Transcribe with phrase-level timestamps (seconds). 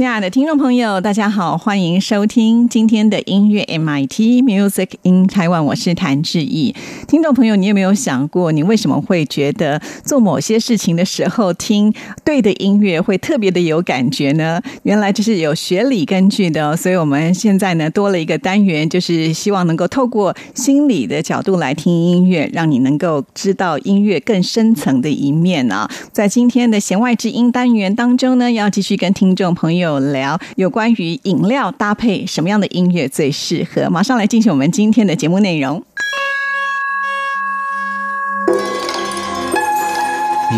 [0.00, 6.74] 亲爱的听众朋友，大家好，欢迎收听今天的音乐 MIT Music in Taiwan，我是谭志毅。
[7.06, 11.92] 听众朋友，你有没有想过，你为什么会觉得做某些事情的时候听
[12.24, 14.58] 对的音乐会特别的有感觉呢？
[14.84, 25.86] 原来这是有学理根据的，所以我们现在呢多了一个单元，就是希望能够透过心理的角度来听音乐，让你能够知道音乐更深层的一面啊。
[26.10, 29.89] 在今天的弦外之音单元当中呢，要继续跟听众朋友。
[29.98, 33.90] 聊有关于饮料搭配什么样的音乐最适合？
[33.90, 35.82] 马上来进行我们今天的节目内容。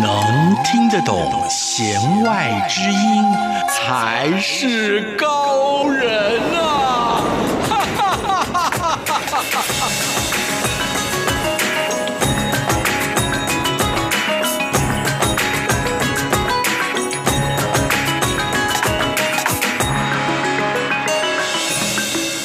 [0.01, 3.23] 能听得懂弦外之音，
[3.69, 6.72] 才是高人啊！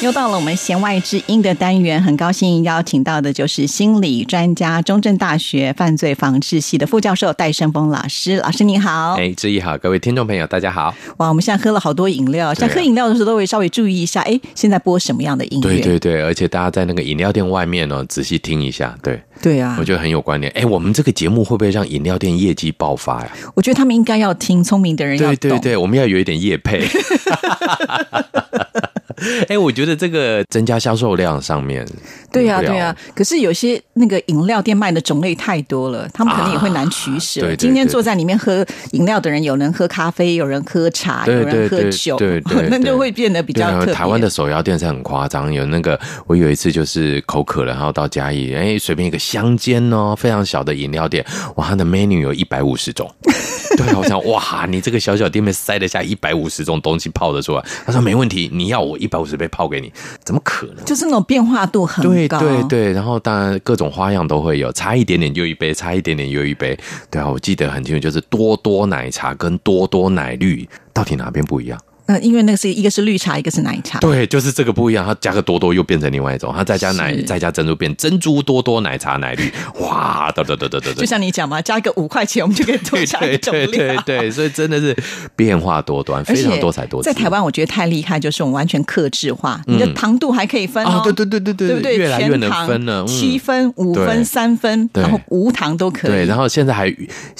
[0.09, 8.37] 又到了我们弦外之音的单元，很高兴邀请到的就是心理专家、中正大学犯罪防治系的副教授戴胜峰老师。
[8.37, 10.95] 老师你好，哎，志毅好，各位听众朋友大家好。
[11.17, 15.67] 哇，我们现在喝了好多饮料，像喝饮料的时候都会稍微注意一下，哎，现在播什么样的音乐？
[15.69, 20.51] 对对对，而且大家在那个饮料店外面呢，仔细听一下，对对啊，我觉得很有关联。
[20.53, 23.29] 哎，我们这个节目会不会让饮料店业绩爆发呀？
[23.53, 26.83] 我觉得他们应该要听，聪明的人要对对对，我们要有一点业配。
[29.49, 31.85] 哎，我觉得这个增加销售量上面，
[32.31, 32.95] 对呀对呀。
[33.13, 37.41] 可是有些那个饮料店卖的种类太多了，他们可能也会难取舍。
[37.41, 51.25] 对，今天坐在里面喝饮料的人，有人喝咖啡，有人喝茶，有人喝酒，对 对，那就会变得比较特台湾的手摇店是很夸张，有那个我有一次就是口渴了，然后到嘉义，哎，随便一个乡间哦，非常小的饮料店，
[51.57, 53.13] 哇，它的 menu 有一百五十种。
[53.77, 57.63] 对啊，我想哇，你这个小小店面塞得下一百五十种东西泡得出来？
[57.85, 59.88] 他说没问题，你要我一百五十杯泡给你，
[60.23, 60.85] 怎么可能？
[60.85, 62.91] 就是那种变化度很高，对对对。
[62.93, 66.77] 然后当然各种花样都会有，差一点点又一杯，差一点点又一杯。
[67.09, 71.79] 对啊，我记得很清楚，就是多多奶茶跟多多奶绿，到底哪边不一样？
[72.09, 73.99] 那因为那个是一个是绿茶，一个是奶茶。
[73.99, 75.05] 对，就是这个不一样。
[75.05, 79.43] 它加个多多又变成另外一种，它再加奶，再加珍珠变珍珠多多奶茶奶绿。
[79.81, 84.95] 哇，得得得得得就像你讲嘛，加一个五块钱，我们就可以多加一种对对对，所以真的是
[85.35, 87.07] 变化多端，非常多彩多姿。
[87.07, 91.01] 在台湾，我觉得太厉害，就是我们完全克制化，你的糖度还可以分哦。
[91.03, 91.95] 对对对对对，对不对？
[91.95, 96.11] 越来越能分了，七分、五分、三分，然后无糖都可以。
[96.11, 96.91] 对，然后现在还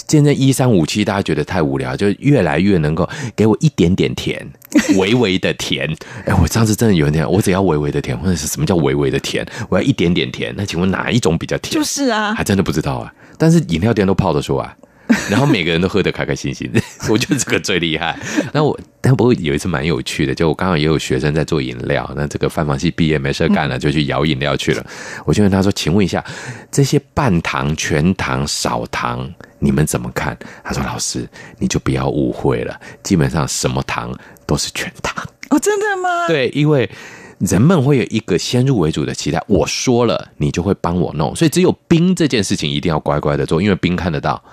[0.08, 4.48] 现在一三五七，大家觉得太无聊，就越来越能够给我一点点甜。
[4.98, 5.90] 微微的甜，
[6.26, 9.46] 哎，我上次真的有点，我只要微微的甜，或者是什么叫微微的甜？
[9.70, 11.74] 我要一点点甜，那请问哪一种比较甜？
[11.74, 13.12] 就是啊，还真的不知道啊。
[13.38, 14.76] 但是饮料店都泡得出来，
[15.28, 16.72] 然后每个人都喝得开开心心，
[17.10, 18.16] 我觉得这个最厉害。
[18.54, 24.86] 那我但不过有一次蛮有趣的，就我刚好也有学生在做饮料，那这个饭房系毕业没事干了，就去摇饮料去了。
[25.26, 26.24] 我就问他说：“请问一下，
[26.70, 29.28] 这些半糖、全糖、少糖，
[29.58, 31.28] 你们怎么看？”他说：“老师，
[31.58, 34.14] 你就不要误会了，基本上什么糖。”
[34.50, 36.28] 都是全糖哦，真的吗？
[36.28, 36.90] 对，因为
[37.38, 44.44] 人们会有一个先入为主的期待，我说了，你就会帮我弄，所以只有冰这件事情一定要乖乖的做，因为冰看得到，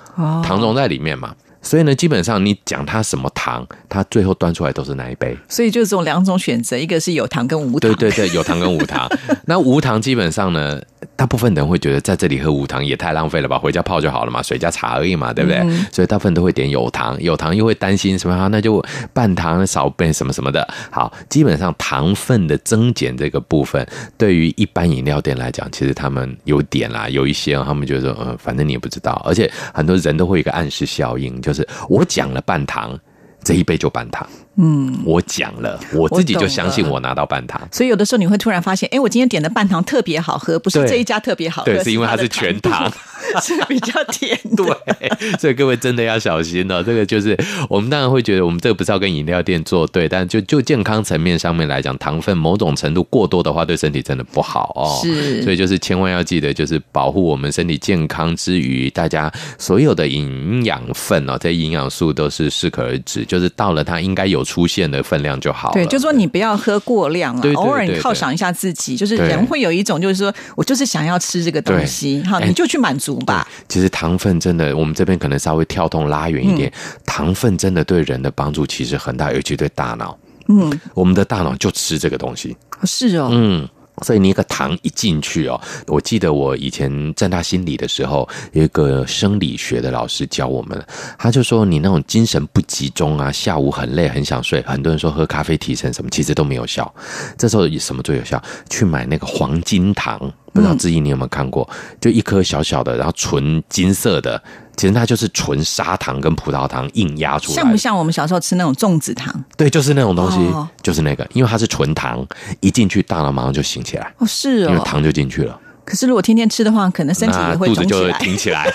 [0.45, 1.35] 糖溶在里面嘛。
[1.63, 5.37] 所以呢，基本上你讲它什么糖，它最后端出来都是那一杯。
[5.49, 7.93] 所以就是这种两种选择，一个是有糖跟无糖。
[7.93, 9.11] 对对对，有糖跟无糖。
[9.47, 10.81] 那无糖基本上呢，
[11.17, 15.61] 大部分人会觉得在这里喝无糖也太浪费了吧，回家泡就好了嘛，水加茶而已嘛，对不对？
[15.91, 18.49] 所以大部分都会点有糖，有糖又会担心什么啊？
[18.49, 20.67] 那就半糖少变什么什么的。
[20.91, 23.87] 好，基本上糖分的增减这个部分，
[24.19, 31.67] 对于一般饮料店来讲，其实他们有点啦，有一些他们觉得，嗯，反正你也不知道，而且很多人都会有一个暗示效应，就是。
[31.89, 32.99] 我讲了半糖，
[33.43, 34.27] 这一杯就半糖。
[34.57, 37.61] 嗯，我讲了，我自己就相信我拿到半糖。
[37.71, 42.91] 所以有的时候你会突然发现，哎，我今天点的半糖特别好喝，不是这一家特别好喝，对，是因为它是全糖。
[43.43, 44.39] 是比较甜。
[44.57, 46.83] 对，所以各位真的要小心哦。
[46.83, 47.37] 这个就是
[47.69, 55.01] 我们当然会觉得，我们这个不是要跟饮料店作对，但就就健康层面上面来讲，糖分某种程度过多的话，对身体真的不好哦。
[55.03, 65.75] 是所以就是千万要记得，就是保护我们身体健康之余，大家所有的营养分哦，这些营养素都是适可而止，就是到了它应该有出现的分量就好了。
[65.75, 73.47] 对，就说你不要喝过量了对，对偶尔你犒赏一下自己，就是人会有一种就是说我就是想要吃这个东西，好，哎你就去满足吧。
[73.69, 80.17] 其实糖分真的，我们这边可能稍微跳动拉远一点，嗯糖分真的对人的帮助其实很大，尤其对大脑。
[80.49, 82.57] 嗯，我们的大脑就吃这个东西。
[82.85, 83.69] 是哦，嗯。
[84.03, 90.85] 所以你一个糖一进去哦，我记得我以前在大心理的时候，有一个生理学的老师教我们，
[91.19, 96.93] 他就说你那种精神不集中啊，下午很累很想睡，很多人说喝咖啡提神什么，其实都没有效。
[97.39, 98.43] 这时候以什么最有效？
[98.69, 101.69] 去买那个黄金糖，不知道志毅你有没有看过？
[102.01, 104.43] 就一颗小小的，然后纯金色的，
[104.77, 109.45] 其实它就是纯砂糖跟葡萄糖硬压出来的，像不像我们小时候吃那种粽子糖？
[109.57, 112.27] 对，就是那种东西，哦就是那个，因为它是纯糖，
[112.61, 114.71] 一进去大脑马上就醒起来，哦，是哦。
[114.71, 118.19] 因为糖就进去了，可是如果天天吃的话，可能身体也会肚子就会肿起来。
[118.19, 118.73] 挺起来。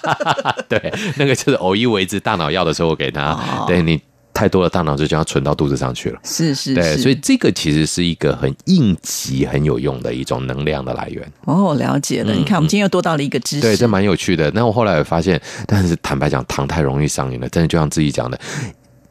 [0.68, 4.00] 对，那个就是偶一为之，大脑要的时候我给他，哦对你
[4.40, 6.18] 太多的大脑就将要存到肚子上去了。
[6.24, 11.30] 是是对，所以这个其实是一个很应急、很有用的一种能量的来源。
[11.44, 12.32] 哦，了解了。
[12.32, 13.60] 你看，我们今天又多到了一个知识。
[13.60, 14.50] 嗯对，这蛮有趣的。
[14.52, 18.40] 那我后来也发现，但是坦白讲，糖太容易上瘾了，真的就像自己讲的。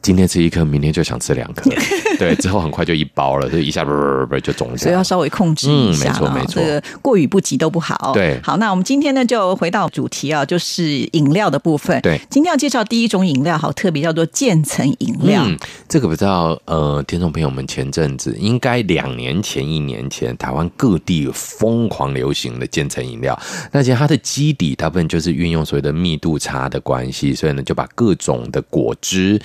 [0.02, 1.70] 今天吃一颗，明天就想吃两颗，
[2.18, 4.78] 对，之后很快就一包了，就一下不不不就肿起来了。
[4.78, 8.12] 所以要稍微控制一下了、嗯没错没错这个过与不及都不好。
[8.14, 12.00] 对好，那我们今天呢就回到主题啊，就是饮料的部分。
[12.02, 15.42] 对今天要介绍第一种饮料，好特别，叫做渐层饮料。
[15.46, 15.58] 嗯，
[15.88, 23.38] 这个不知道，呃，听众朋友们，前阵子应该两年前、一年前，台湾各地疯狂流行的渐层饮料。
[23.72, 29.40] 那其实它的基底大部分就是运用所谓的密度差的关系，所以呢，就把各种的果汁，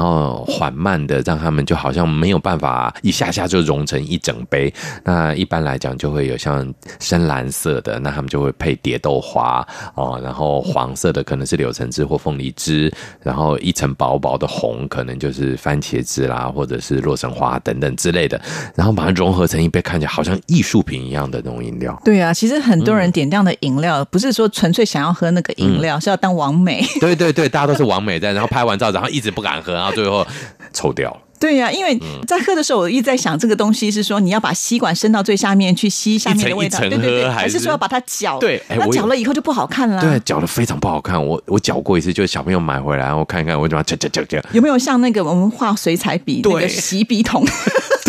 [0.00, 4.72] 然后缓慢的让他们就好像没有办法一下下就融成一整杯。
[5.04, 9.62] 那一般来讲，就会有像深蓝色的，那他们就会配蝶豆花
[9.94, 12.90] 哦，然后黄色的可能是柳橙汁或凤梨汁，
[13.22, 18.40] 然后一层薄薄的红可能就是番茄汁啦，或者是洛神花等等之类的，
[18.74, 22.00] 然后把它融合成一杯看起来好像艺术品一样的那种饮料。
[22.02, 26.82] 对啊，其实很多人点这样的饮料，不是说纯粹想要喝那个饮料，是要当王美。
[27.00, 30.26] 对对对，大家都是完美在，然后拍完照，然后一直不敢喝，然后最后
[30.72, 31.20] 抽掉了。
[31.40, 38.38] 对呀、因为嗯在喝的时候，我一直在想，这个东西是说你要把吸管伸到最下面去吸下面的味道，一层一层对对对，还是说要把它搅？
[38.38, 40.00] 对那搅了以后就不好看了。
[40.02, 41.24] 对，搅的非常不好看。
[41.26, 44.48] 我我搅过一次，就是小朋友买回来，然后看一看，我就把它搅搅搅搅。
[44.52, 47.42] 有没有像那个我们画水彩笔那对个洗笔筒？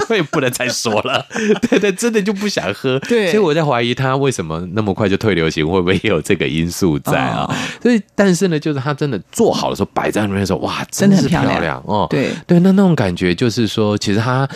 [0.07, 1.25] 对，不能再说了。
[1.69, 2.99] 对对，真的就不想喝。
[3.07, 7.45] 对所以我在怀疑它为什么那么快就退流行，会不会也有这个因素在啊？
[7.47, 12.05] 哦所以，但是呢，就是它真的做好的时候，摆在那边的时候，哇，真的很是漂漂亮哦。
[12.09, 14.47] 对对，那那种感觉就是说，其实它。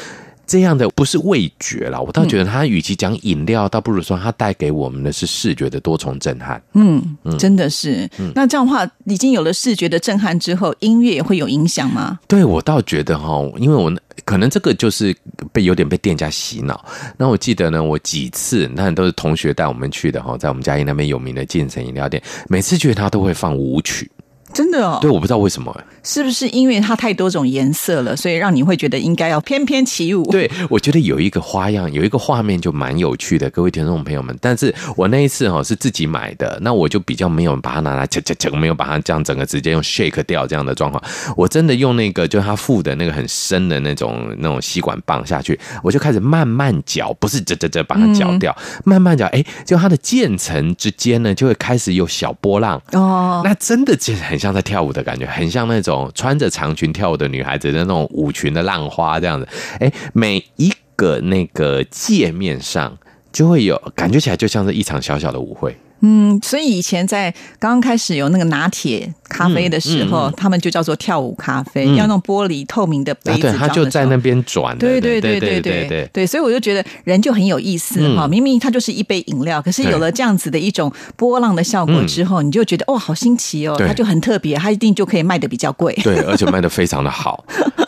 [0.47, 6.61] 这样的不是味觉啦，我倒觉得它与其讲饮料，倒不如说它带给我们的是视觉的多重震撼。
[6.75, 8.07] 嗯，真的是。
[8.35, 12.19] 那这样的话，已经有了视觉的震撼之后，音乐也会有影响吗？
[12.27, 13.91] 对我倒觉得哈，因为我
[14.23, 15.11] 可能这个就是
[15.51, 16.85] 被有点被店家洗脑。
[17.17, 24.11] 那我记得呢，我几次那都是同学带我们去的哈，在我们嘉义那边有名的健身饮料店，每次去他都会放舞曲。
[24.53, 25.75] 真的哦，对，我不知道为什么、
[26.05, 34.37] 是不是因为它太多种颜色了，所以让你会觉得应该要翩翩起舞？，对，我觉得有一个花样，有一个画面就蛮有趣的，各位听众朋友们。
[34.39, 41.03] 但是我那一次哈是自己买的，那我就比较没有把它拿来，切切切，没有把它这样整个直接用 shake 掉这样的状况。
[41.35, 52.81] 我真的用那个就它附的那个很深的那种那种吸管棒下去，我就开始慢慢搅，不是这这这把它搅掉，慢慢搅，哎，就它的渐层之间呢就会开始有小波浪。
[52.91, 59.47] 哦，那真的就很像在跳舞的感觉，很像那种穿着长裙跳舞的女孩子的那种舞裙的浪花这样子。
[59.79, 62.97] 哎，每一个那个界面上
[63.31, 65.75] 就会有感觉起来，就像是一场小小的舞会。
[66.01, 74.87] 嗯，所以以前在刚刚开始有那个拿铁咖啡的时候，他们就叫做跳舞咖啡，嗯要那种玻璃透明的杯啊，子对，装的时候，他就在那边转的。
[74.87, 85.93] 对对对对对对对所以我就觉得人就很有意思嗯哈、明明它就是一杯饮料，可是有了这样子的一种波浪的效果之后，你就觉得哇，好新奇哦，它就很特别，它一定就可以卖的比较贵。
[86.03, 87.43] 对， 而且卖的非常的好。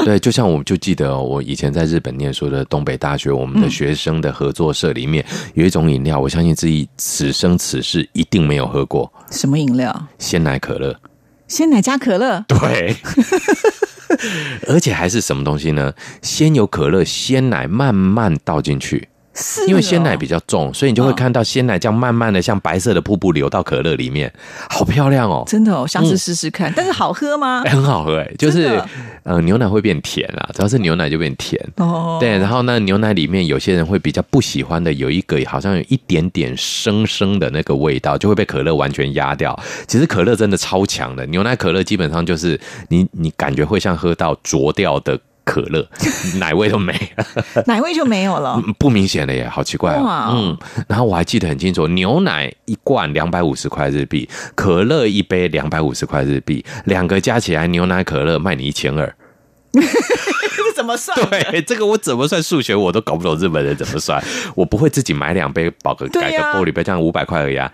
[0.06, 10.08] 对，就像我就记得我以前在日本念书的东北大学，我们的学生的合作社里面有一种饮料，我相信自己此生此世一定没有喝过什么饮料？
[10.18, 10.96] 鲜奶可乐。
[11.48, 12.96] 鲜奶加可乐，对，
[14.68, 15.94] 而且还是什么东西呢？
[16.22, 24.32] 先有可乐、鲜奶慢慢倒进去，是因为鲜奶哦比较重，所以你就会嗯看到鲜奶这样慢慢的像白色的瀑布流到可乐里面，
[24.70, 25.44] 好漂亮哦。
[25.48, 26.74] 真的哦，下次试试看。
[26.76, 27.70] 但是好喝吗哎？
[27.78, 28.90] 很好喝哎，就是真的
[29.24, 31.64] 呃牛奶会变甜啊，只要是牛奶就变甜。
[31.78, 39.58] 哦，对，然后呢，牛奶里面有些人会比较不喜欢的，有一个好像有一点点生生的那个味道，就会被可乐完全压掉。
[39.88, 45.88] 其实可乐真的超强的，牛奶可乐基本上就是你你感觉会像喝到浊掉的可乐，
[46.40, 47.26] 奶味都没了，
[47.66, 48.62] 奶味就没有了。
[48.64, 50.32] 嗯不明显了耶，好奇怪哦。
[50.34, 50.58] 嗯，
[50.90, 59.16] 然后我还记得很清楚，牛奶一罐两百五十块日币，可乐一杯两百五十块日币，两个加起来牛奶可乐卖你一千二。
[60.76, 61.18] 怎么算？
[61.30, 64.24] 对，这个我怎么算数学我都搞不懂日本人怎么算。
[64.54, 67.72] 我不会自己买两杯宝格改个玻璃杯，这样五百块而已啊。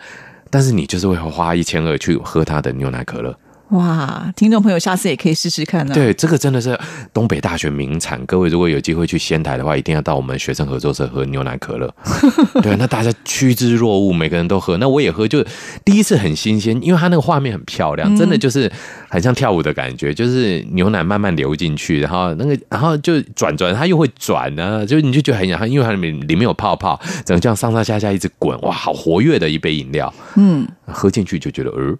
[0.50, 3.36] 但是你就是会花一千二去喝他的牛奶可乐。
[3.74, 6.80] 哇，听众朋友，下次也可以试试看呢。，对，这个真的是
[7.12, 8.24] 东北大学名产。
[8.28, 11.92] 各位如果有机会去仙台的话，一定要到我们学生合作社喝牛奶可乐。
[12.62, 14.78] 对，那大家趋之若鹜，每个人都喝。
[14.78, 15.44] 那我也喝，就
[15.84, 18.72] 第一次很新鲜，因为它那个画面很漂亮，真的就是
[19.10, 30.14] 很像跳舞的感觉，就是牛奶慢慢流进去，然后那个，然后就转转，它又会转呢、就你就觉得很想，因为它里面里面有泡泡，整个这样上上下下一直滚，哇，好活跃的一杯饮料。
[30.36, 31.98] 嗯，喝进去就觉得，呃，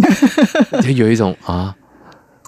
[0.82, 1.74] 就有一种啊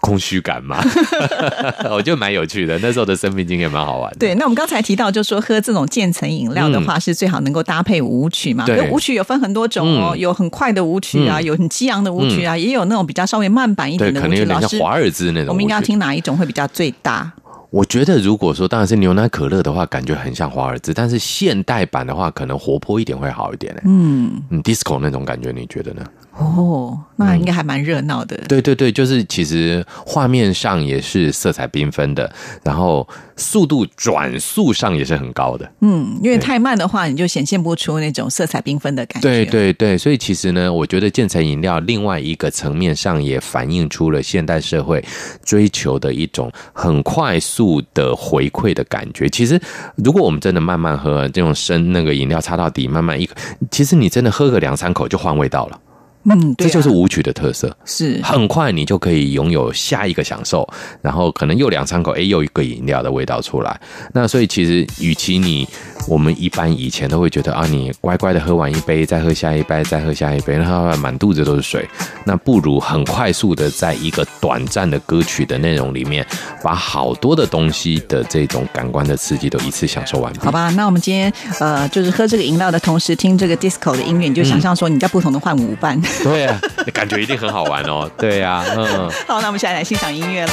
[0.00, 0.83] 空虚感嘛，
[1.92, 2.78] 我觉得蛮有趣的。
[2.78, 4.16] 那时候的生命经验蛮好玩的。
[4.19, 4.35] 对。
[4.37, 8.64] 那我们刚才提到，就说喝这种渐层饮料的话，是最好能够搭配舞曲嘛。
[8.64, 14.28] 嗯对舞曲有分很多种哦，嗯有很快的舞曲啊，嗯有很激昂的舞曲啊，也有那种比较稍微慢板一对，点的舞曲。
[14.28, 15.49] 可能有点老师，像华尔兹那种。
[15.50, 15.99] 我们应该要听。
[15.99, 17.30] 哪一种会比较最大？
[17.69, 23.73] 我觉得如果说当然是牛奶可乐的话，感觉很像华尔兹，但是现代版的话，可能活泼一点会好一点。
[23.85, 26.02] 嗯嗯，disco 那种感觉，你觉得呢？
[26.40, 28.35] 哦，那应该还蛮热闹的。
[28.49, 32.32] 对对对，就是其实画面上也是色彩缤纷的，
[32.64, 33.06] 然后
[33.37, 35.70] 速度转速上也是很高的。
[35.80, 39.28] 嗯，因为太慢的话，你就显现不出那种色彩缤纷的感觉。
[39.28, 45.04] 对对对，所以其实呢，我觉得建材饮料另外一个层面上也反映出了现代社会
[45.44, 49.28] 追求的一种很快速的回馈的感觉。
[49.28, 49.61] 其实，
[49.97, 53.35] 如果我们真的慢慢喝这种生那个饮料插到底，慢慢一口，
[53.70, 55.78] 其实你真的喝个两三口就换味道了。
[56.25, 57.75] 嗯， 这就是舞曲的特色。
[57.85, 60.69] 是很快你就可以拥有下一个享受，
[61.00, 63.81] 然后可能又两三口，哎，又一个饮料的味道出来。
[64.12, 65.67] 那所以其实，与其你
[66.09, 71.89] 我们一般以前都会觉得啊，你乖乖的喝完一杯，再喝下一杯，再喝下一杯，然后满肚子都是水，
[72.25, 76.27] 那不如很快速的在一个短暂的歌曲的内容里面，
[76.62, 80.41] 把好多的东西的这种感官的刺激都一次享受完毕。
[80.41, 86.00] 好吧，那我们今天呃，就是喝这个饮料的同时听这个 disco 的音乐，你就想象说你在不同的换舞伴。
[86.23, 86.61] 对啊，
[86.93, 88.11] 感觉一定很好玩哦。
[88.19, 89.11] 对啊，嗯。
[89.26, 90.52] 好，那我们现在来欣赏音乐喽。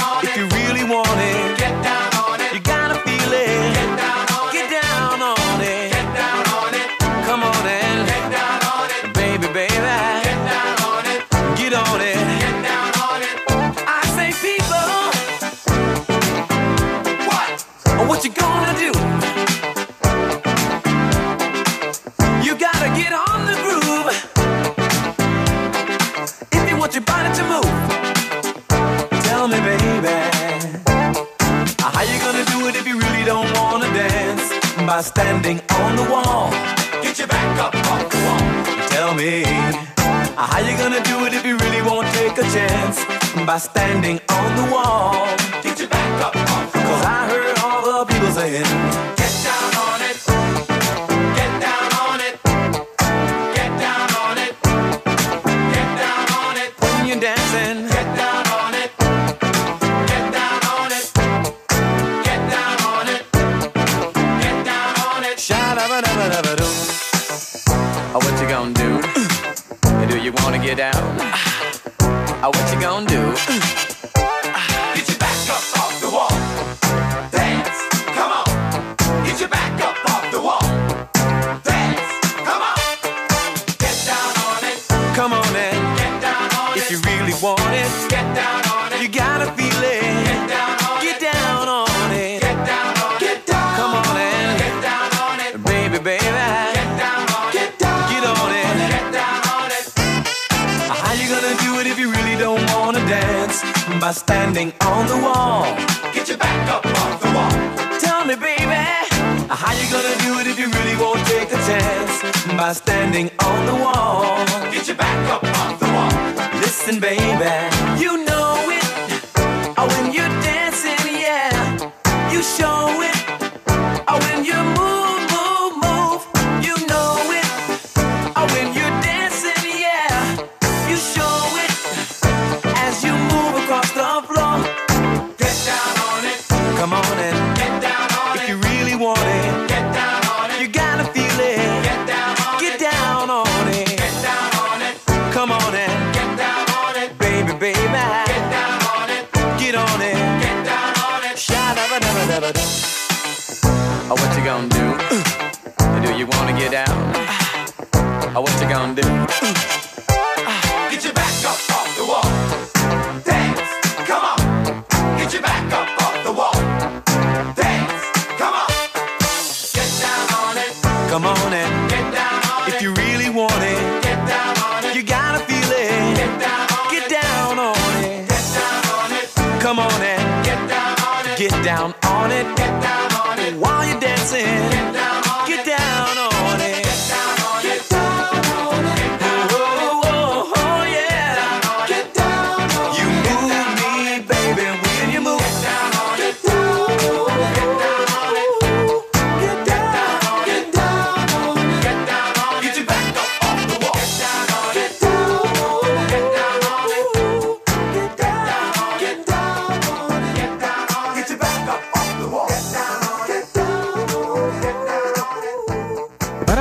[35.01, 36.51] By standing on the wall.
[37.01, 38.87] Get your back up off the wall.
[38.89, 39.41] Tell me.
[40.37, 43.03] How you gonna do it if you really won't take a chance?
[43.47, 45.30] By standing on the wall.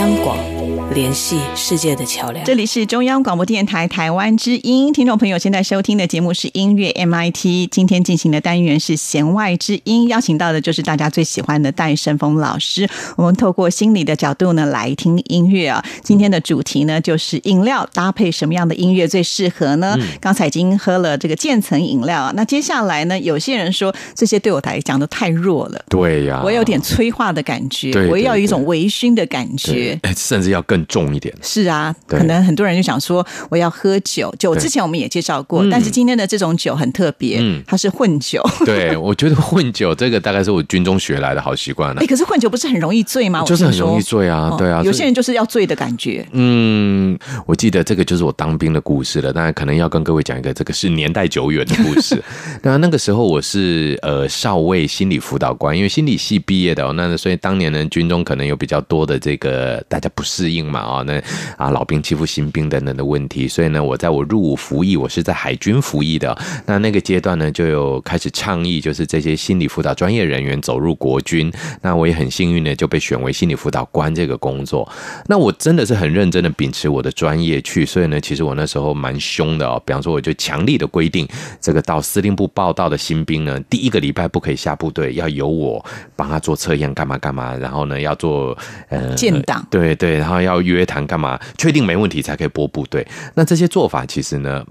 [0.00, 0.49] 央广。
[0.94, 2.44] 联系世界的桥梁。
[2.44, 12.88] 这里是中央广播电台台湾之音，听众朋友现在收听的节目是音乐 MIT，今天进行的单元是弦外之音，邀请到的就是大家最喜欢的戴胜峰老师。
[13.16, 15.84] 我们透过心理的角度呢来听音乐啊。
[16.02, 19.96] 今天的主题呢就是饮料搭配什么样的音乐最适合呢？
[20.20, 25.84] 刚才已经喝了这个渐层饮料啊，那接下来呢，有些人说这些对我来讲都太弱了。
[25.88, 31.34] 对呀、我有点催化的感觉，对对我要有一种微醺的感觉甚至要更重一点。
[31.42, 38.42] 是啊，可能很多人就想说我要喝酒，酒之前我们也介绍过，嗯但是今天的这种酒很特别，嗯它是混酒。
[38.64, 42.06] 对，我觉得混酒这个大概是我军中学来的好习惯了哎，。
[42.06, 43.42] 可是混酒不是很容易醉吗？
[43.44, 46.26] 就是很容易醉啊哦对啊有些人就是要醉的感觉。
[46.32, 49.32] 嗯，我记得这个就是我当兵的故事了。
[49.32, 52.22] 当然，可能要跟各位讲一个，这个是年代久远的故事。
[52.62, 61.20] 那那个时候我是呃少尉心理辅导官，因为心理系毕业的哦，那所以当年呢军中可能有比较多的这个大家不适应嘛哦，那
[61.56, 71.52] 啊老兵欺负新兵等等的问题，所以呢我在我入伍服役，我是在海军服役的哦、那那个阶段呢就有开始倡议，就是这些心理辅导专业人员走入国军。
[71.82, 74.88] 那我也很幸运的就被选为心理辅导官这个工作。
[75.26, 79.82] 那我真的是很认真的秉持我的专业去，所以呢，其实我那时候蛮凶的哦。
[79.84, 81.26] 比方说，我就强力的规定，
[81.60, 88.56] 这个到司令部报道的新兵呢，第一个礼拜不可以下部队，要由我帮他做测验，干嘛干嘛，然后呢要做
[88.88, 93.06] 呃建档对对，然后要约谈干嘛，确定没问题才可以拨部队。
[93.34, 94.64] 那这些做法其实呢。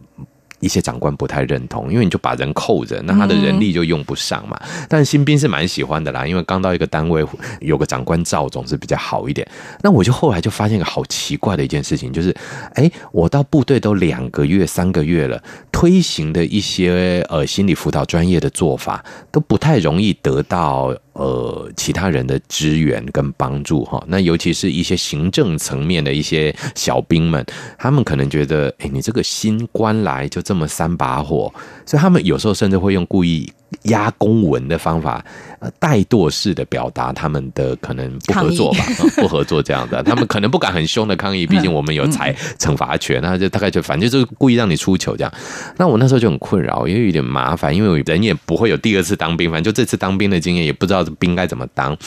[0.61, 4.59] 一些长官不太认同，因为你就把人扣着，那他的人力就用不上嘛。
[4.89, 7.25] 但新兵是蛮喜欢的啦，因为刚到一个单位，
[7.61, 9.49] 有个长官罩总是比较好一点。
[9.81, 12.35] 那我就后来就发现一个好奇怪的一件事情，就是，
[12.73, 24.01] 哎，我到部队都两个月、三个月了，推行的一些呃心理辅导专业的做法都不太容易得到呃其他人的支援跟帮助哈。
[24.07, 27.45] 那尤其是一些行政层面的一些小兵们，
[27.77, 31.53] 他们可能觉得，哎，你这个新官来就这么三把火，
[31.85, 33.51] 所以他们有时候甚至会用故意
[33.83, 35.23] 压公文的方法，
[35.59, 45.31] 呃，怠惰式的表达他们的可能不合作吧，呃 不合作这样的， 他们可能不敢很凶的抗议，毕竟我们有裁 惩罚权，那就大概就反正就是故意让你出糗这样。
[45.77, 51.97] 那我那时候就很困扰，因为有点麻烦，因为我人也不会有第二次当兵，反正就这次当兵的经验，也不知道兵该怎么当。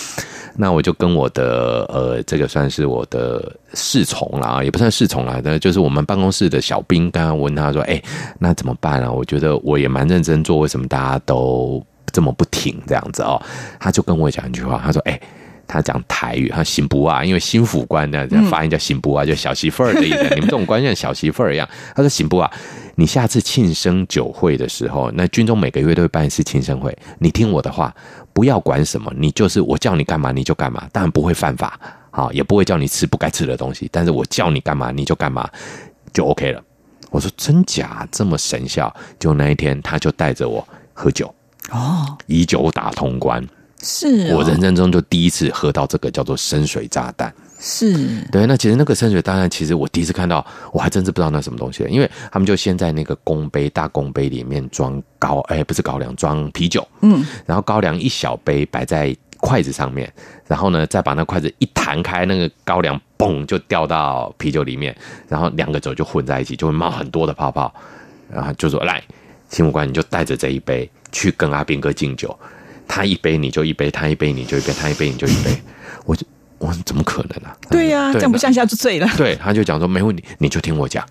[0.55, 8.01] 那我就跟我的呃，这个算是我的侍从了啊，也不算侍从啦，那就是我们办公室的小兵，刚刚问他说：“哎、
[8.39, 13.41] 那怎么办啊？”我觉得我也蛮认真做，为什么大家都这么不挺这样子哦？
[13.81, 15.19] 他就跟我讲一句话，他说：“哎、
[15.67, 20.23] 他讲台语，他新不啊，因为新府官的发音叫新不啊，就小媳妇儿的意思。
[20.35, 21.69] 你们这种官像小媳妇儿一样。
[21.95, 22.51] 他说新不啊，
[22.97, 27.95] 你下次庆生酒会的时候，那军中每个月都会办一次庆生会，你听我的话，
[28.33, 31.79] 不要管什么，你就是我叫你干嘛你就干嘛，当然不会犯法，
[32.11, 35.49] 好，也不会叫你吃不该吃的东西，但是我叫你干嘛你就干嘛，
[36.13, 36.63] 就 OK 了。
[37.11, 38.95] 我说真假这么神效？
[39.19, 41.35] 就那一天，他就带着我喝酒，
[41.71, 43.47] 哦，以酒打通关。
[43.83, 44.39] 是哦。
[44.39, 47.35] 我人生中就第一次喝到这个叫做深水炸弹。
[47.61, 47.95] 是。
[48.33, 60.13] 对，那其实那个深水炸弹，其实我第一次看到，我还真是不知道那什么东西，因为他们就先在那个公杯大公杯里面装高，哎，不是高粱，装啤酒，嗯，然后高粱一小杯摆在筷子上面，
[60.47, 64.97] 然后呢，再把那筷子一弹开，那个高粱嘣就掉到啤酒里面，
[65.29, 67.73] 然后两个酒就混在一起，就会冒很多的泡泡，
[68.29, 69.03] 然后就说来，
[69.49, 72.37] 新武官你就带着这一杯去跟阿兵哥敬酒，
[72.95, 75.63] 他一杯你就一杯，他一杯你就一杯，他一杯你就一杯，
[76.05, 76.27] 我就
[76.59, 77.57] 我说怎么可能啊？
[77.71, 79.09] 对呀、这样不像下就醉了。
[79.17, 81.03] 对，他就讲说没问题，你就听我讲。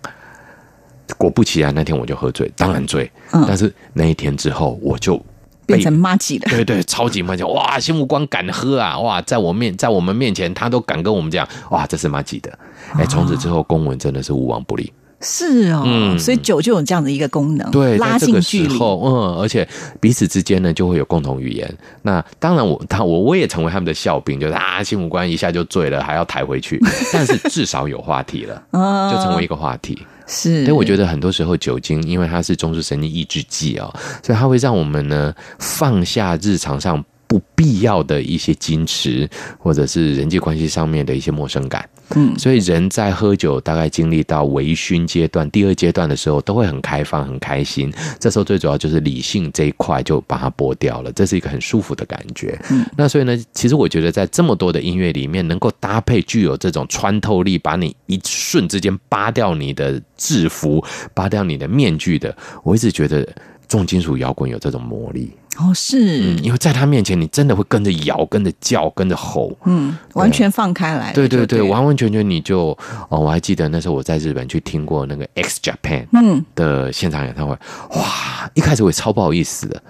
[1.18, 3.10] 果不其然，那天我就喝醉，当然醉。
[3.32, 5.20] 嗯但是那一天之后，我就
[5.66, 6.48] 变成妈吉了。
[6.48, 7.42] 对对，超级妈吉！
[7.42, 8.96] 哇，新武光敢喝啊！
[9.00, 12.56] 哇，在我面在我们面前，他都敢跟我们讲，哇，这是妈吉的。
[12.94, 14.92] 哎，从此之后，公文真的是无往不利。
[15.22, 18.76] 是哦，嗯所以酒就有这样的一个功能，对，拉在这个近距离。
[18.76, 19.66] 嗯，而且
[20.00, 21.72] 彼此之间呢就会有共同语言。
[22.02, 26.80] 那当然我，他我我也成为他们的笑柄，就是啊，新五官一下就醉了，还要抬回去，
[27.12, 29.96] 但是至少有话题了， 啊就成为一个话题。
[30.26, 41.88] 是，所以我觉得很多时候酒精，因为它是中枢神经抑制剂哦、所以它会让我们呢放下日常上不必要的一些矜持，或者是人际关系上面的一些陌生感。
[42.14, 47.92] 嗯所以人在喝酒大概经历到微醺阶段、第二阶段的时候，都会很开放、很开心。
[48.18, 52.58] 这时候最主要就是理性这一块就把它剥掉了，这是一个很舒服的感觉。
[52.70, 63.26] 嗯那所以呢，其实我觉得在这么多的音乐里面，能够搭配具有这种穿透力，把你一瞬之间扒掉你的制服、扒掉你的面具的，我一直觉得
[63.72, 65.32] 重金属摇滚有这种魔力。
[65.56, 69.50] 哦，是，嗯，因为在他面前，你真的会跟着摇、跟着叫、跟着吼。
[69.64, 71.14] 嗯，完全放开来了。
[71.14, 72.76] 对对对，完完全全你就
[73.08, 77.56] 哦，我还记得那时候我在日本去听过那个 X Japan 嗯，的现场演唱会，
[77.96, 78.50] 哇！
[78.52, 79.82] 一开始我也超不好意思的，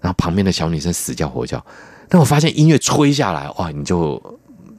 [0.00, 1.64] 然后旁边的小女生死叫活叫，
[2.08, 4.20] 但我发现音乐吹下来，哇，你就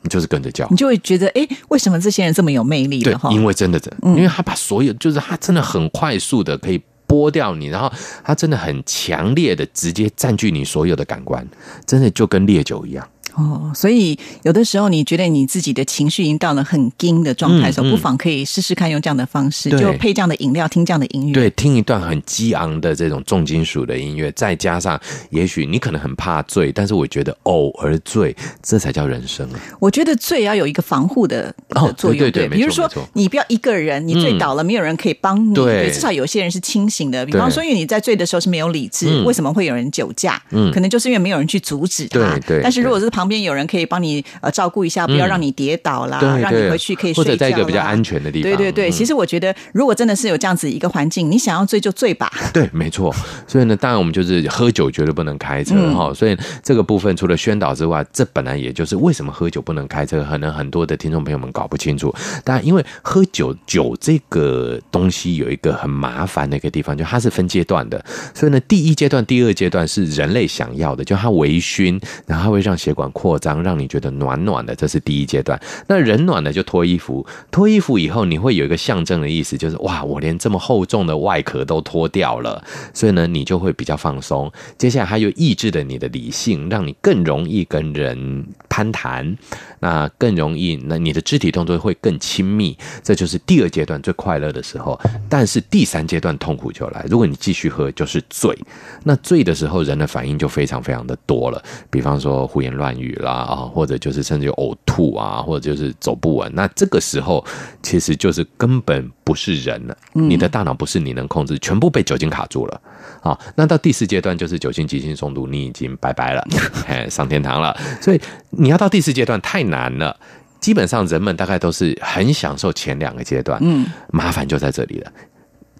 [0.01, 0.75] 你就是跟着叫你。
[0.75, 7.91] 就会觉得，哎，为什么这些人这么有魅力对哈？，因为真的真，嗯因为他把所有，就是他真的很快速的可以剥掉你，然后
[8.23, 11.45] 它真的很强烈的直接占据你所有的感官，
[11.85, 13.05] 真的就跟烈酒一样。
[13.35, 21.33] 哦，所以有的时候你觉得你自己的情绪已经到了很惊的状态的时候，嗯嗯不妨可以试试看用这样的方式，就配这样的饮料，听这样的音乐。
[21.33, 29.59] 对，听一段很激昂的这种重金属的音乐，再加上也许你可能很怕醉，但是我觉得偶尔醉，这才叫人生啊！
[29.79, 37.25] 我觉得醉要有一个防护的哦的作用，对对对比如说你不要一个人，你醉倒了，没有人可以帮你，对至少有些人是清醒的。
[37.25, 40.41] 比方说，因为你在醉的时候是没有理智，嗯为什么会有人酒驾？
[40.51, 42.19] 嗯可能就是因为没有人去阻止他。
[42.19, 52.29] 对对但是如果是旁边有人可以帮你呃照顾一下，不要让你跌倒啦，对对让你回去可以睡觉或者在一个比较安全的地方对对对，嗯其实我觉得，如果真的是有这样子一个环境，你想要醉就醉吧。
[52.53, 53.15] 对，没错。
[53.47, 62.13] 所以呢，当然我们就是喝酒绝对不能开车嗯哈、所以这个部分除了宣导之外，这本来也就是为什么喝酒不能开车，可能很多的听众朋友们搞不清楚。
[62.43, 68.03] 当然，因为喝酒酒这个东西有一个很麻烦的一个地方，就它是分阶段的。
[68.33, 75.59] 所以呢，第一阶段、第二阶段是人类想要的，就它微醺，然后它会让血管扩张，让你觉得暖暖的，这是第一阶段。
[75.87, 84.51] 那人暖了就脱衣服，脱衣服以后你会有一个象征的意思，就是哇，我连这么厚重的外壳都脱掉了，所以呢，你就会比较放松。
[84.77, 89.37] 接下来它又抑制了你的理性，让你更容易跟人攀谈，
[89.79, 94.99] 那更容易，那你的肢体动作会更亲密，这就是第二阶段最快乐的时候。
[95.29, 98.57] 但是第三阶段痛苦就来，如果你继续喝，就是醉。
[99.03, 106.51] 那醉的时候，人的反应就非常非常的多了，比方说胡言乱语啦啊，或者就是甚至有呕吐啊，或者就是走不稳。
[106.53, 107.45] 那这个时候
[107.81, 112.81] 其实就是根本不是人了，你的大脑不是你能控制，全部被酒精卡住了。
[113.21, 116.43] 好，那到第四阶段就是酒精急性中毒，你已经拜拜了，
[116.87, 117.77] 嘿，上天堂了。
[118.01, 120.19] 所以你要到第四阶段太难了。
[120.59, 125.11] 基本上人们大概都是很享受前两个阶段，嗯，麻烦就在这里了。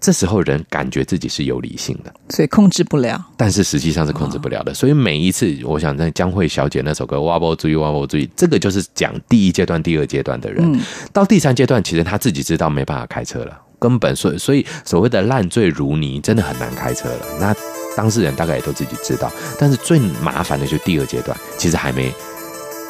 [0.00, 3.22] 这时候人感觉自己是有理性的，所以控制不了。
[3.36, 4.72] 但是实际上是控制不了的。
[4.72, 10.80] 所以每一次，我想在江蕙小姐那首歌《哇不注意哇不注意》，这个就是讲第一阶段、第二阶段的人。
[11.12, 17.26] 到第三阶段，其实他自己知道没办法开车了，根本所以所以所谓的烂醉如泥，真的很难开车了。
[17.38, 17.54] 那
[17.94, 19.30] 当事人大概也都自己知道。
[19.58, 22.10] 但是最麻烦的就是第二阶段，其实还没。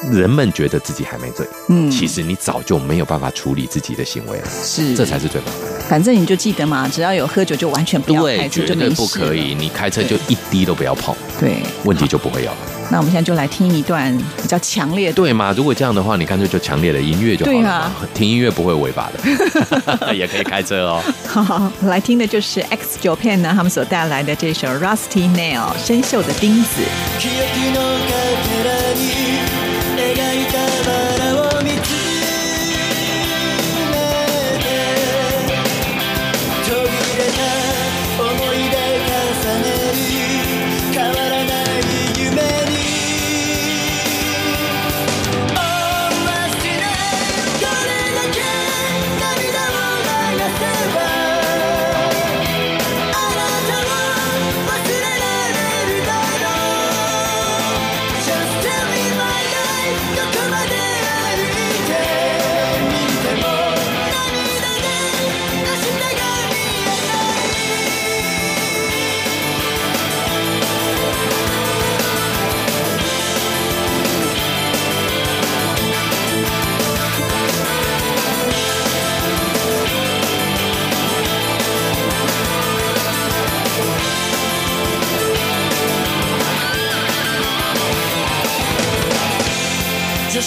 [0.09, 5.79] 人们觉得自己还没醉，嗯，其实你早就没有办法处理自己的行为了，是，这才是最麻烦的。
[5.87, 9.53] 反正你就记得嘛，只要有喝酒就完全不要开车，绝对不可以。
[9.53, 12.57] 你开车就一滴都不要碰，对，问题就不会有了。
[12.89, 15.53] 那我们现在就来听一段比较强烈的，对嘛？
[15.55, 19.19] 如果这样的话，你干脆就强烈的音乐就好了，听音乐不会违法的，
[20.15, 21.01] 也可以开车哦。
[21.27, 28.10] 好，来听的就是 X Japan 呢，他们所带来的这首 Rusty Nail 生锈的钉子。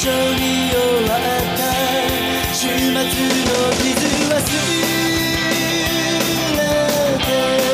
[0.05, 1.19] 序章に弱っ
[1.57, 1.65] た
[2.53, 3.01] 週末の
[3.81, 4.61] 傷は忘れ
[7.25, 7.74] て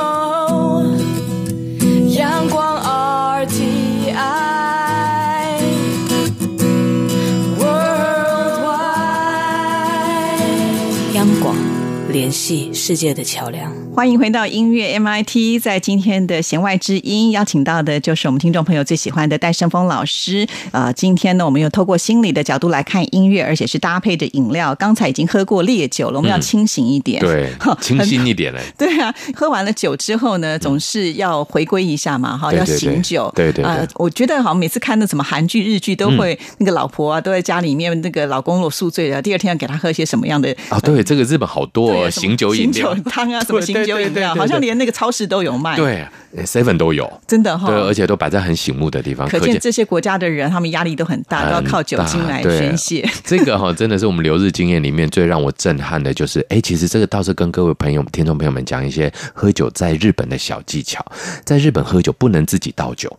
[12.11, 13.80] 联系世界的桥梁。
[13.93, 20.47] 欢迎回到音乐 MIT，在今天的弦外之音，邀请到的就是我们听众朋友最喜欢的戴胜峰老师。
[20.71, 24.73] 呃，今天呢，我们又透过心理的角度来看音乐，而且是搭配着饮料。
[24.75, 27.19] 刚才已经喝过烈酒了，我们要清醒一点。
[27.19, 27.51] 对，
[27.81, 28.61] 清醒一点嘞。
[28.77, 33.29] 对啊，喝完了酒之后呢，总是要回归一下嘛，哈，要醒酒。
[33.35, 46.05] 对对啊呃，我觉得好像每次看那什么韩剧、日剧，都会那个老婆啊，都在家里面，那个老公如果宿醉了，第二天要给他喝一些什么样的哦，对，这个日本好多醒酒饮料醒酒，汤啊，什么 对醒酒饮料，对对对对好像连那个超市都有卖。，对
[46.45, 47.67] ，seven 都有，真的哈。
[47.67, 53.07] 对，而且都摆在很醒目的地方，可见这些国家的人，他们压力都很大，都要靠酒精来宣泄。
[53.23, 61.05] 这个哈、真的是我们留日经验里面最让我震撼的，就是哎，其实这个倒是跟各位朋友、听众朋友们讲一些喝酒在日本的小技巧。
[61.43, 63.15] 在日本喝酒不能自己倒酒，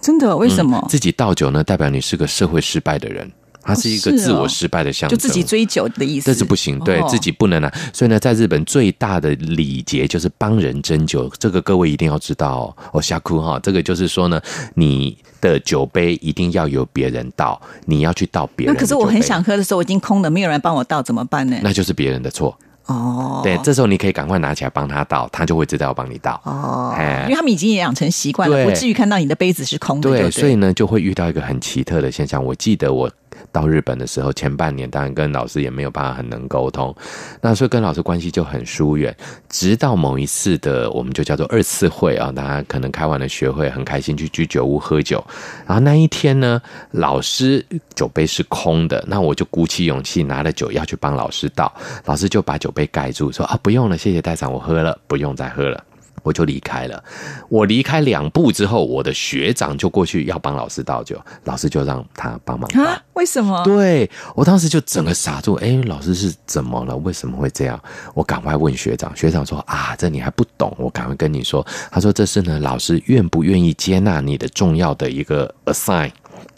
[0.00, 0.36] 真的？
[0.36, 0.84] 为什么？
[0.88, 3.30] 自己倒酒呢，代表你是个社会失败的人，
[3.66, 5.18] 它是一个自我失败的象征。
[5.18, 6.26] 就自己追酒的意思？
[6.26, 7.72] 这是不行，对、哦自己不能啊。
[7.92, 12.76] 所以呢，在日本最大的礼节就是帮人斟酒，这个各位一定要知道哦。
[12.92, 14.40] 我，吓哭哈，这个就是说呢，
[14.74, 18.80] 你的酒杯一定要由别人倒，你要去倒别人那。
[18.80, 21.58] 可是我很想喝的时候，我已经空了，没有人帮我倒，怎么办呢？
[21.62, 22.56] 那就是别人的错。
[22.86, 26.40] 哦，对，这时候你可以赶快拿起来帮他倒，他就会知道要帮你倒。
[26.44, 30.08] 哦，哎因为他们已经也养成习惯了，不至于看到你的杯子是空的。
[30.08, 32.42] 对对，不对，所以呢，就会遇到一个很奇特的现象。
[32.44, 33.10] 我记得我
[33.52, 36.94] 到日本的时候，前半年当然跟老师也没有办法很能沟通，
[37.40, 39.14] 那所以跟老师关系就很疏远。
[39.48, 45.22] 直到某一次的，我们就叫做二次会啊，大家可能开完了学会，很开心去居酒屋喝酒。
[45.66, 46.60] 然后那一天呢，
[46.92, 51.72] 老师酒杯是空的，那我就鼓起勇气拿了酒要去帮老师倒，
[52.04, 55.82] 老师就把酒杯盖住，说啊不用了，谢谢代长，我喝了，不用再喝了。
[56.22, 57.04] 我就离开了。
[57.48, 62.82] 我离开两步之后，我的学长就过去要帮老师倒酒，老师就让他帮忙倒。
[62.82, 63.62] 啊，为什么？
[63.62, 66.96] 对我当时就整个傻住，哎，老师是怎么了？
[66.96, 67.80] 为什么会这样？
[68.12, 71.64] 我赶快问学长，学长说啊，这你还不懂，我赶快跟你说。
[71.92, 76.10] 他说这是呢，老师愿不愿意接纳你的重要的一个 assign，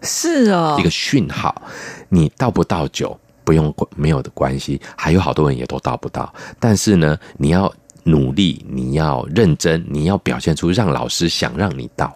[0.02, 1.61] 是哦一个讯号，
[2.09, 6.30] 你倒不倒酒不用没有的关系，还有好多人也都到不到，
[6.61, 12.14] 但是呢，你要努力，你要认真，你要表现出让老师想让你到。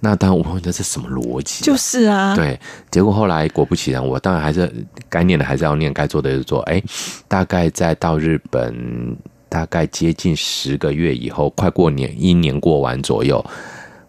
[0.00, 2.58] 那当然，我问这是什么逻辑啊、就是啊，对，
[2.90, 4.72] 结果后来果不其然，我当然还是
[5.10, 6.62] 该念的还是要念，该做的就做。
[6.62, 6.82] 哎，
[7.28, 8.74] 大概在到日本
[9.50, 13.44] 大概接近十个月以后，快过年，一年过完左右，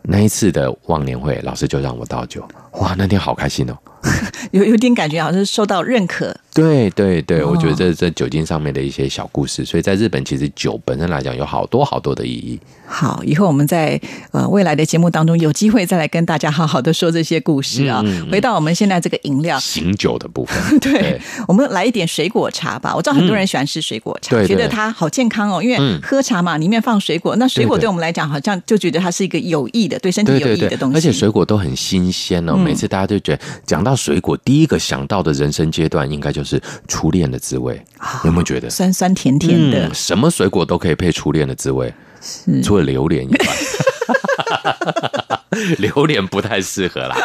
[0.01, 2.41] 那一次的忘年会，老师就让我倒酒，
[2.73, 3.77] 哇，那天好开心哦。
[4.51, 6.35] 有有点感觉好像是受到认可。
[6.53, 12.59] 对对对，哦我觉得这这酒精上面的一些小故事，所以在日本其实酒本身来讲有好多好多的意义。
[12.85, 13.99] 好，以后我们在
[14.31, 18.01] 呃未来的节目当中有机会再来跟大家好好的说这些故事啊。
[18.05, 22.93] 嗯嗯嗯回到我们现在这个饮料，醒酒的部分， 对，我们来一点水果茶吧。
[22.93, 30.97] 我知道很多人喜欢吃水果茶，觉得它好健康哦，因为嗯喝茶嘛，里面放水果，那水果对我们来讲好像就觉得它是一个有益的，对身体有益的东西。
[30.97, 32.55] 而且水果都很新鲜哦。
[32.63, 37.79] 嗯每次大家都觉得讲到水果，第一个想到的人生阶段应该就是初恋的滋味，
[38.23, 38.69] 有没有觉得？
[38.69, 41.93] 酸酸甜甜的嗯，什么水果都可以配初恋的滋味。
[42.63, 43.37] 除了榴莲以外。
[45.77, 47.15] 榴莲不太适合啦，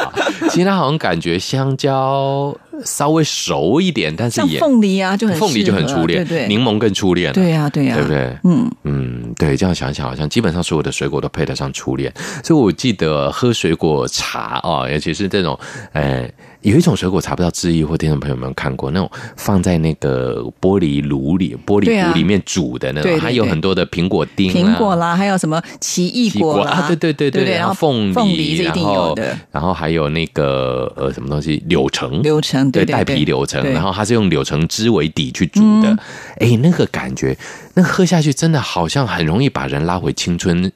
[0.50, 2.54] 其他好像感觉香蕉
[2.84, 6.48] 稍微熟一点，但是像也凤梨啊，就很凤梨就很初恋，对对。
[6.48, 8.36] 柠檬更初恋了，对呀对呀对不对？
[8.44, 8.70] 嗯。
[8.84, 12.12] 嗯，对，这样想想好像基本上所有的水果都配得上初恋，
[12.44, 15.58] 所以我记得喝水果茶啊、尤其是这种，
[15.92, 16.28] 呃，
[16.62, 35.96] 有一种水果茶，不知道志毅或听众朋友没有看过那种放在那个玻璃炉里、玻璃壶里面煮的那种，它有很多的苹果丁、啊、苹果啦，还有什么奇异果啦，啊，对对对对然后后凤凤梨这一定有然后的，然后还有那个呃什么东西柳橙，柳橙对对带皮柳橙，然后它是用柳橙汁为底去煮的，
[36.40, 37.36] 哎、那个感觉，
[37.74, 40.72] 那喝下去真的好像很容易把人拉回青春。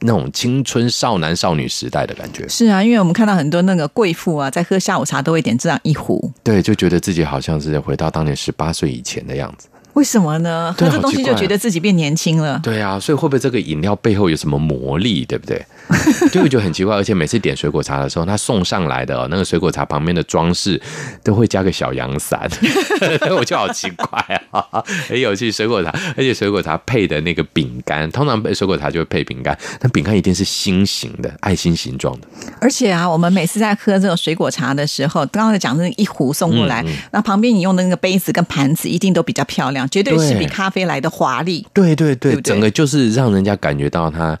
[0.00, 9.68] 那种青春少男少女时代的感觉，是啊，因为我们看到很多那个贵妇啊，在喝下午茶都会点这样一壶，对，就觉得自己好像是回到当年十八岁以前的样子。
[9.94, 10.74] 为什么呢？
[10.78, 12.60] 喝这东西就觉得自己变年轻了。
[12.62, 15.64] 对啊，所以会不会这个饮料背后有什么魔力，对不对？
[16.30, 20.80] 就会觉得很奇怪，而且每次点水果茶的时候，他送上来的、哦、那个水果茶旁边的装饰
[21.24, 22.48] 都会加个小阳伞，
[23.36, 24.64] 我就好奇怪啊，
[25.08, 25.50] 很有趣。
[25.50, 32.26] 水果茶，而且水果茶配的那个饼干，通常水果茶就会配饼干，但饼干一定是心形的，爱心形状的。
[32.60, 41.66] 而且啊，我们每次在喝这种水果茶的时候，刚刚讲那一壶送过来，嗯嗯那旁边你用的那个杯子跟盘子一定都比较漂亮，绝对是比咖啡来的华丽。
[41.72, 44.36] 对对对，对对整个就是让人家感觉到它，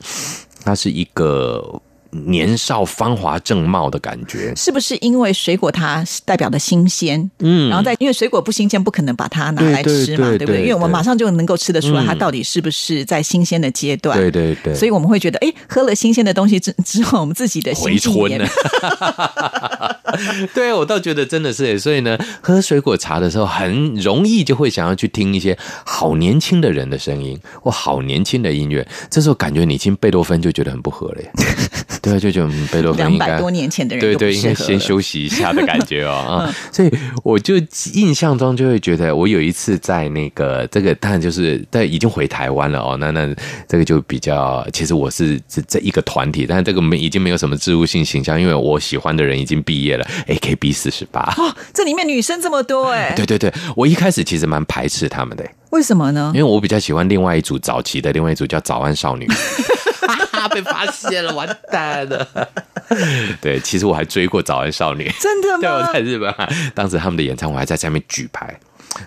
[0.66, 1.80] 它是一个
[2.26, 4.52] 年少芳华正茂的感觉。
[4.56, 7.30] 是不是因为水果它代表的新鲜？
[7.40, 10.58] 嗯然后再因为水果不新鲜，不可能把它拿来吃嘛，对不对？
[10.58, 14.18] 对因为我们对马上就能够吃得出来，嗯它到底是不是在新鲜的阶段。
[14.18, 18.46] 对对对，所以我们会觉得，哎，喝了新鲜的东西之之后，我们自己的心回春呢。
[20.54, 28.86] 对，我倒觉得真的是耶，所以呢，喝水果茶的时候，很容易就会想要去听一些好年轻的人的声音，或好年轻的音乐。
[29.10, 31.32] 这时候感觉你听贝多芬就觉得很不合了耶。
[32.06, 36.12] 对啊，就觉得嗯贝多芬应该两百多年前的人对对，应该先休息一下的感觉哦
[36.46, 36.54] 啊。
[36.70, 36.90] 所以
[37.24, 37.54] 我就
[37.94, 42.96] 印象中就会觉得，我有一次在那个这个，当然就是但已经回台湾了哦。
[43.00, 43.34] 那那
[43.68, 51.22] 这个就比较，其实我是这这一个团体，但这个没已经没有什么植物性形象，因为我喜欢的人已经毕业了， AKB 四十八。
[51.36, 56.38] 哦，这里面女生这么多哎，对对对，我一开始其实蛮排斥他们的，为什么呢因？
[56.38, 59.26] 为我比较喜欢另外一组早期的另外一组叫早安少女。
[60.48, 62.26] 被发现了，完蛋了！
[63.40, 65.92] 对，其实我还追过早安少女，真的对，我？
[65.92, 66.32] 在日本，
[66.74, 68.58] 当时他们的演唱会还在下面举牌，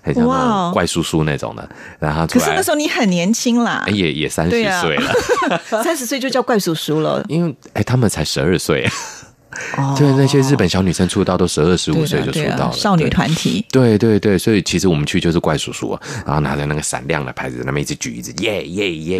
[0.03, 1.69] 很像那种怪叔叔那种的。
[1.99, 5.13] 然后可是那时候你很年轻啦哎，也也三十岁了，
[5.83, 7.23] 三十岁就叫怪叔叔了。
[7.29, 8.87] 因为哎，他们才十二岁。
[9.77, 13.65] 哦对，那些日本小女生出道都十二十五岁就出道了，少女团体。
[13.71, 19.17] 对对对，所以其实我们去就是怪叔叔啊，然后拿着那个闪亮的牌子，那么一直举一直耶耶耶，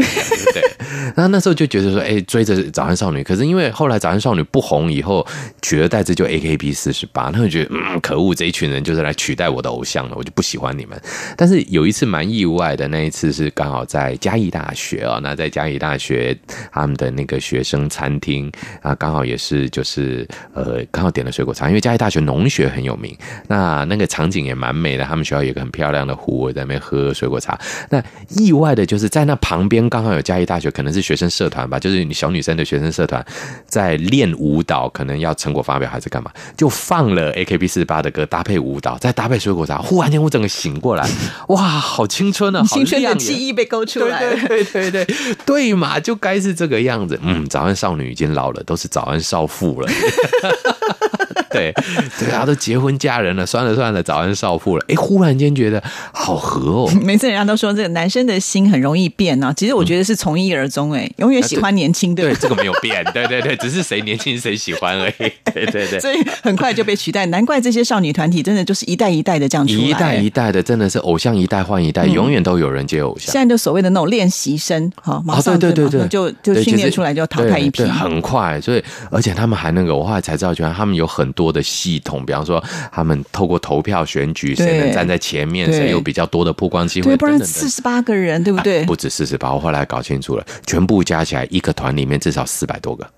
[0.54, 0.64] 对？
[1.16, 5.26] 然后那时候就觉得说，哎，追着早安少女，可是因为后来早安少女不红以后，
[5.62, 11.00] 取而代之就 A K B 四十八，那我觉得嗯，可恶，这一群人就是来取代我的偶像了，我就不喜欢你们。
[11.36, 16.38] 但是有一次蛮意外的，那一次是刚好在嘉义大学啊、那在嘉义大学
[16.72, 18.52] 他们的那个学生餐厅
[18.82, 20.19] 啊，刚好也是就是
[20.54, 23.16] 呃，刚好点了水果茶，因为嘉义大学农学很有名，
[23.48, 27.60] 那那个场景也蛮美的，他们学校有一个很漂亮的湖，我在那边喝水果茶。
[27.90, 33.24] 那意外的就是在那旁边刚好有嘉义大学，可能是学生社团吧，就是你小女生的学生社团
[33.66, 41.08] 在练舞蹈，可能要成果发表还是干嘛，就放了 AKB 四八的歌搭配舞蹈，再搭配水果茶，忽然间我整个醒过来，
[41.50, 44.36] 哇，好青春啊， 好青春的记忆被勾出来了。
[44.48, 47.20] 对对对对对嘛，就该是这个样子。
[47.22, 49.90] 嗯，早安少女已经老了，都是早安少妇了。
[50.10, 51.19] ハハハハ!
[51.54, 51.74] 对
[52.20, 54.86] 对啊，都结婚嫁人了，算了算了，早安少妇了。
[54.88, 55.82] 哎，忽然间觉得
[56.12, 56.92] 好合哦。
[57.02, 63.04] 每次人家都说这个男生的心很容易变啊，其实我觉得是从一而终，哎，永远喜欢年轻的，对，这个没有变。
[63.14, 65.32] 对对对，只是谁年轻谁喜欢而已。
[65.54, 66.00] 对对对。
[66.00, 67.26] 所以很快就被取代。
[67.28, 73.32] 难怪这些少女团体真的就是一代一代的这样出来，一代一代的，真的是偶像一代换一代，永远都有人接偶像。
[73.32, 78.60] 现在就所谓的那种练习生，好，马哦，上对对对对，就就训练出来就淘汰一批对，对很快。
[78.62, 82.62] 所以，而且他们还那个，我后来才知道，原来他们有很多的系统，比方说，
[82.92, 88.84] 他们透过投票选举，对谁能站在前面，对谁有比较多的曝光机会，对，不然四十八个人，对不对？
[88.84, 93.10] 不止四十八，我后来搞清楚了，全部加起来一个团里面至少四百多个。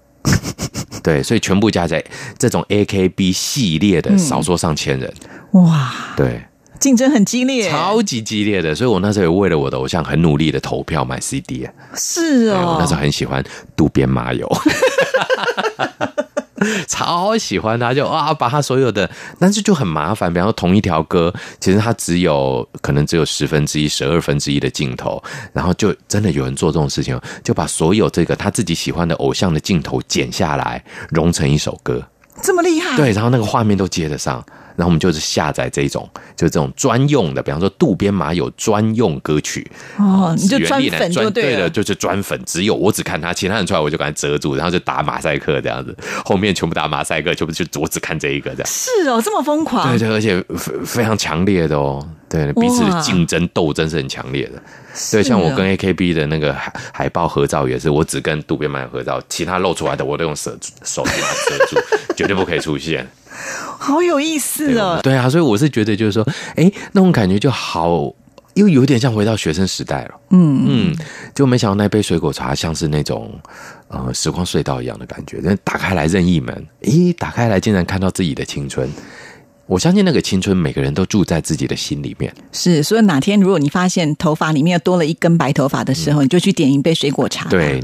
[1.02, 2.04] 对，所以全部加起来，
[2.38, 5.12] 这种 AKB 系列的，嗯少说上千人。
[5.54, 6.44] 哇，对，
[6.80, 11.74] 竞争很激烈，超级激烈的，所以我那时候也为了我的偶像很努力的投票买 CD 啊。
[11.96, 13.44] 是哦那时候很喜欢
[13.76, 14.48] 渡边麻友。
[16.88, 19.10] 超喜欢他，就啊把他所有的，
[19.40, 20.32] 但是就很麻烦。
[20.32, 25.22] 比方说同一条歌，其实他只有可能只有十分之一、十二分之一的镜头，
[25.54, 32.02] 然后就真的有人做这种事情，就把所有这个他自己喜欢的偶像的镜头剪下来，融成一首歌。
[32.42, 32.96] 这么厉害？
[32.96, 34.44] 对，然后那个画面都接得上。
[34.78, 41.70] 然后我们就是下载这种，就这种专用的，比方说渡边麻友专用歌曲哦，你就专粉就专对了的，。
[41.70, 48.66] 就是专粉，只有我只看他，其他人出来我就给他遮住，然后就打马赛克这样子，后面全部打马赛克，全部就我只看这一个这样。
[48.66, 49.88] 是哦，这么疯狂。
[49.88, 54.64] 对对，而且非非常强烈的哦，对，彼此的竞争斗争是很强烈的。
[55.12, 60.52] 对，像我跟 AKB 的那个海海报合照也是，我只跟渡边麻友合照，其他露出来的我都用手
[60.84, 61.78] 手去把它遮住，
[62.16, 63.08] 绝对不可以出现。
[63.80, 65.00] 好有意思哦。
[65.02, 68.14] 对啊，所以我是觉得就是说，哎，那种感觉就好，
[68.56, 70.12] 又有点像回到学生时代了。
[70.32, 70.96] 嗯嗯，
[71.34, 73.34] 就没想到那杯水果茶像是那种
[73.88, 78.90] 呃时光隧道一样的感觉，但打开来任意门，咦，打开来竟然看到自己的青春。
[79.72, 82.36] 我相信那个青春，每个人都住在自己的心里面。
[82.52, 87.82] 是，所以哪天如果你发现头发里面多了一根白头发的时候，你就去点一杯水果茶，对，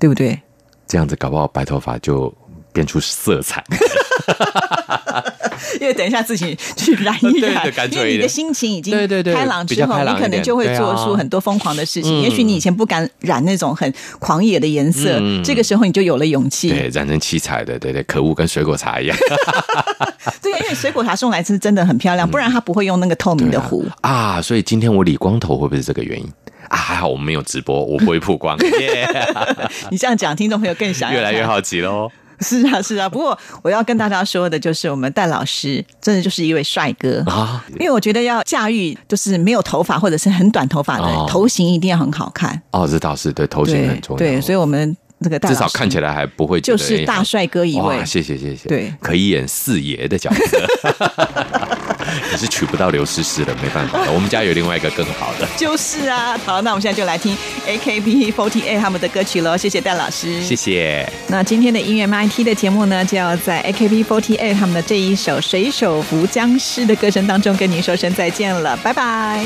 [0.00, 0.36] 对不对？
[0.88, 2.34] 这样子搞不好白头发就
[2.72, 3.64] 变出色彩。
[5.80, 12.20] 因为等一下自己去染一染，因为你的心情已经对对对开朗之后，你可能就会做出很多疯狂的事情。
[12.20, 16.70] 嗯也许你以前不敢染那种很狂野的颜色，嗯这个时候你就有了勇气。
[16.70, 19.16] 对，染成七彩的，对对，可恶，跟水果茶一样。
[20.42, 23.86] 对，因为水果茶送来是真的很漂亮，不然他不会用那个透明的壶。
[24.02, 26.26] 啊，所以今天我理光头会不会是这个原因
[26.68, 26.76] 啊？
[26.76, 29.08] 还好我们没有直播，我不会曝光， 耶
[29.90, 32.10] 你这样讲，听众朋友更想要越来越好奇喽。
[32.44, 33.08] 是啊，是啊。
[33.08, 37.22] 不过我要跟大家说的就是，我们戴老师真的就是一位帅哥。
[37.26, 37.64] 啊！
[37.78, 42.60] 因为我觉得要驾驭就是没有头发或者是很短头发的、哦头型，一定要很好看。
[42.70, 48.92] 哦，这倒是对头型很重要，对，所以我们这个戴至少看起来还不会就是大帅哥一位，谢谢谢谢，对。
[49.00, 50.66] 可以演四爷的角色，
[52.30, 56.38] 可是娶不到刘诗诗了，没办法，我们家有另外一个更好的，就是啊。
[56.44, 57.36] 好，那我们现在就来听
[57.66, 59.56] AKB48 他们的歌曲喽。
[59.56, 61.10] 谢谢戴老师，谢谢。
[61.28, 69.44] 那今天的音乐 MIT 的节目呢，就要在 AKB48 他们的这一首《水手服僵尸》的歌声当中跟您说声再见了，拜拜。